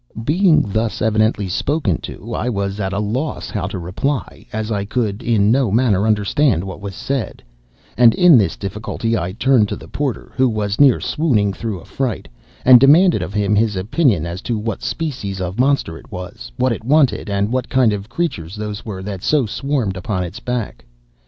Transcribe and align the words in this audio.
"'Being 0.23 0.63
thus 0.63 0.99
evidently 0.99 1.47
spoken 1.47 2.01
to, 2.01 2.33
I 2.33 2.49
was 2.49 2.79
at 2.79 2.91
a 2.91 2.97
loss 2.97 3.51
how 3.51 3.67
to 3.67 3.77
reply, 3.77 4.47
as 4.51 4.71
I 4.71 4.83
could 4.83 5.21
in 5.21 5.51
no 5.51 5.69
manner 5.69 6.07
understand 6.07 6.63
what 6.63 6.81
was 6.81 6.95
said; 6.95 7.43
and 7.95 8.15
in 8.15 8.35
this 8.35 8.57
difficulty 8.57 9.15
I 9.15 9.33
turned 9.33 9.69
to 9.69 9.75
the 9.75 9.87
porter, 9.87 10.31
who 10.35 10.49
was 10.49 10.81
near 10.81 10.99
swooning 10.99 11.53
through 11.53 11.81
affright, 11.81 12.27
and 12.65 12.79
demanded 12.79 13.21
of 13.21 13.35
him 13.35 13.53
his 13.53 13.75
opinion 13.75 14.25
as 14.25 14.41
to 14.41 14.57
what 14.57 14.81
species 14.81 15.39
of 15.39 15.59
monster 15.59 15.99
it 15.99 16.11
was, 16.11 16.51
what 16.57 16.71
it 16.71 16.83
wanted, 16.83 17.29
and 17.29 17.51
what 17.53 17.69
kind 17.69 17.93
of 17.93 18.09
creatures 18.09 18.55
those 18.55 18.83
were 18.83 19.03
that 19.03 19.21
so 19.21 19.45
swarmed 19.45 19.95
upon 19.97 20.23
its 20.23 20.39
back. 20.39 20.83